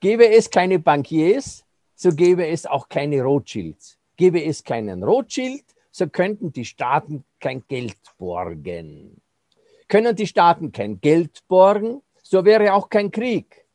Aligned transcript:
Gäbe 0.00 0.30
es 0.30 0.48
keine 0.48 0.78
Bankiers, 0.78 1.62
so 1.94 2.10
gäbe 2.10 2.46
es 2.46 2.64
auch 2.64 2.88
keine 2.88 3.22
Rothschilds. 3.22 3.98
Gäbe 4.16 4.42
es 4.42 4.64
keinen 4.64 5.02
Rothschild, 5.02 5.64
so 5.90 6.08
könnten 6.08 6.50
die 6.50 6.64
Staaten 6.64 7.22
kein 7.38 7.62
Geld 7.68 7.98
borgen. 8.16 9.20
Können 9.88 10.16
die 10.16 10.26
Staaten 10.26 10.72
kein 10.72 11.02
Geld 11.02 11.46
borgen, 11.48 12.00
so 12.22 12.46
wäre 12.46 12.72
auch 12.72 12.88
kein 12.88 13.10
Krieg. 13.10 13.66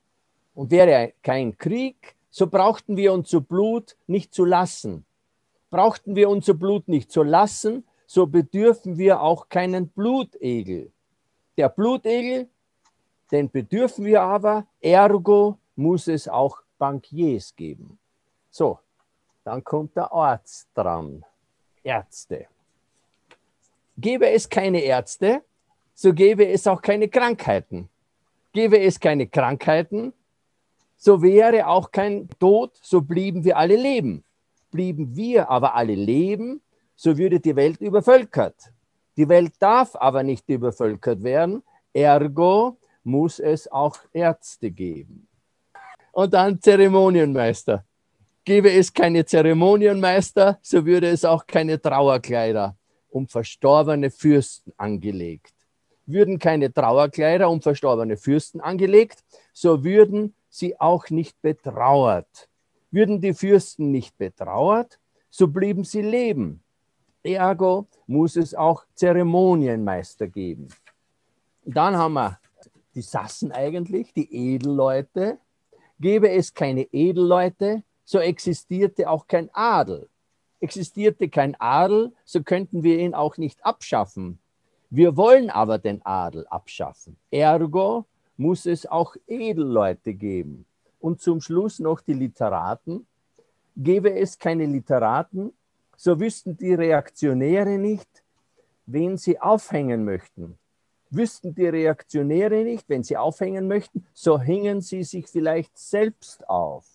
Und 0.56 0.72
wäre 0.72 1.14
kein 1.22 1.56
Krieg, 1.60 2.16
so 2.32 2.48
brauchten 2.48 2.98
wir 2.98 3.14
unser 3.14 3.42
Blut 3.42 3.96
nicht 4.08 4.34
zu 4.34 4.46
lassen. 4.46 5.06
Brauchten 5.70 6.16
wir 6.16 6.30
unser 6.30 6.56
Blut 6.56 6.88
nicht 6.88 7.12
zu 7.12 7.22
lassen, 7.22 7.86
so 8.08 8.26
bedürfen 8.26 8.98
wir 8.98 9.22
auch 9.22 9.48
keinen 9.48 9.90
Blutegel. 9.90 10.92
Der 11.56 11.70
Blutegel, 11.70 12.50
den 13.32 13.52
bedürfen 13.52 14.06
wir 14.06 14.24
aber, 14.24 14.66
ergo 14.82 15.60
muss 15.76 16.08
es 16.08 16.28
auch 16.28 16.62
Bankiers 16.78 17.56
geben. 17.56 17.98
So, 18.50 18.80
dann 19.44 19.64
kommt 19.64 19.96
der 19.96 20.12
Arzt 20.12 20.68
dran. 20.74 21.24
Ärzte. 21.84 22.48
Gäbe 23.98 24.30
es 24.30 24.50
keine 24.50 24.82
Ärzte, 24.82 25.44
so 25.94 26.14
gäbe 26.14 26.48
es 26.48 26.68
auch 26.68 26.82
keine 26.82 27.08
Krankheiten. 27.08 27.90
Gäbe 28.52 28.80
es 28.80 29.00
keine 29.00 29.28
Krankheiten, 29.28 30.14
so 30.98 31.22
wäre 31.22 31.68
auch 31.68 31.92
kein 31.92 32.30
Tod, 32.40 32.72
so 32.82 33.02
blieben 33.02 33.44
wir 33.44 33.58
alle 33.58 33.76
leben. 33.76 34.24
Blieben 34.72 35.16
wir 35.16 35.50
aber 35.50 35.76
alle 35.76 35.96
leben, 35.96 36.62
so 36.96 37.18
würde 37.18 37.40
die 37.40 37.56
Welt 37.56 37.80
übervölkert. 37.82 38.72
Die 39.18 39.30
Welt 39.30 39.54
darf 39.60 39.96
aber 39.96 40.24
nicht 40.24 40.50
übervölkert 40.50 41.24
werden, 41.24 41.64
ergo 41.94 42.78
muss 43.04 43.40
es 43.40 43.72
auch 43.72 44.00
Ärzte 44.12 44.72
geben. 44.72 45.25
Und 46.16 46.34
dann 46.34 46.62
Zeremonienmeister. 46.62 47.84
Gäbe 48.46 48.72
es 48.72 48.94
keine 48.94 49.26
Zeremonienmeister, 49.26 50.60
so 50.62 50.86
würde 50.86 51.10
es 51.10 51.26
auch 51.26 51.46
keine 51.46 51.82
Trauerkleider 51.82 52.78
um 53.10 53.28
verstorbene 53.28 54.10
Fürsten 54.10 54.72
angelegt. 54.78 55.54
Würden 56.06 56.40
keine 56.40 56.72
Trauerkleider 56.72 57.50
um 57.50 57.62
verstorbene 57.62 58.16
Fürsten 58.16 58.62
angelegt, 58.62 59.26
so 59.52 59.84
würden 59.84 60.34
sie 60.50 60.80
auch 60.80 61.10
nicht 61.10 61.42
betrauert. 61.42 62.48
Würden 62.92 63.20
die 63.20 63.34
Fürsten 63.34 63.92
nicht 63.92 64.18
betrauert, 64.18 64.98
so 65.30 65.50
blieben 65.50 65.84
sie 65.84 66.02
leben. 66.02 66.64
Ergo 67.24 67.88
muss 68.08 68.38
es 68.38 68.56
auch 68.56 68.86
Zeremonienmeister 68.94 70.28
geben. 70.28 70.70
Dann 71.66 71.98
haben 71.98 72.14
wir 72.14 72.40
die 72.94 73.02
Sassen 73.02 73.52
eigentlich, 73.52 74.14
die 74.14 74.34
Edelleute. 74.34 75.40
Gäbe 76.00 76.30
es 76.30 76.54
keine 76.54 76.84
Edelleute, 76.92 77.84
so 78.04 78.20
existierte 78.20 79.10
auch 79.10 79.28
kein 79.28 79.50
Adel. 79.54 80.10
Existierte 80.60 81.30
kein 81.30 81.56
Adel, 81.60 82.14
so 82.24 82.44
könnten 82.44 82.84
wir 82.84 83.00
ihn 83.00 83.14
auch 83.14 83.38
nicht 83.38 83.66
abschaffen. 83.66 84.40
Wir 84.90 85.18
wollen 85.18 85.50
aber 85.50 85.78
den 85.78 86.06
Adel 86.06 86.46
abschaffen. 86.48 87.18
Ergo 87.32 88.06
muss 88.38 88.66
es 88.66 88.86
auch 88.86 89.16
Edelleute 89.28 90.14
geben. 90.14 90.66
Und 91.00 91.22
zum 91.22 91.42
Schluss 91.42 91.80
noch 91.80 92.02
die 92.02 92.14
Literaten. 92.14 93.06
Gäbe 93.76 94.14
es 94.14 94.40
keine 94.40 94.66
Literaten, 94.66 95.52
so 95.98 96.20
wüssten 96.20 96.58
die 96.58 96.74
Reaktionäre 96.74 97.78
nicht, 97.78 98.24
wen 98.86 99.18
sie 99.18 99.40
aufhängen 99.40 100.06
möchten. 100.06 100.58
Wüssten 101.16 101.54
die 101.54 101.68
Reaktionäre 101.68 102.64
nicht, 102.64 102.88
wenn 102.90 103.04
sie 103.04 103.18
aufhängen 103.18 103.68
möchten, 103.68 104.06
so 104.14 104.40
hingen 104.40 104.82
sie 104.82 105.04
sich 105.04 105.28
vielleicht 105.28 105.78
selbst 105.78 106.48
auf. 106.50 106.86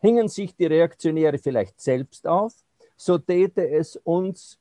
Hingen 0.00 0.28
sich 0.28 0.54
die 0.54 0.66
Reaktionäre 0.66 1.38
vielleicht 1.38 1.80
selbst 1.80 2.26
auf, 2.26 2.54
so 2.96 3.18
täte 3.18 3.68
es 3.68 3.96
uns 3.96 4.58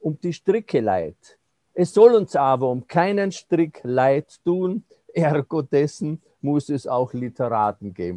um 0.00 0.18
die 0.20 0.32
Stricke 0.32 0.80
leid. 0.80 1.38
Es 1.74 1.92
soll 1.92 2.14
uns 2.14 2.34
aber 2.36 2.70
um 2.70 2.86
keinen 2.86 3.32
Strick 3.32 3.80
leid 3.82 4.38
tun, 4.44 4.84
ergo 5.12 5.62
dessen 5.62 6.22
muss 6.40 6.68
es 6.68 6.86
auch 6.86 7.12
Literaten 7.12 7.92
geben. 7.92 8.14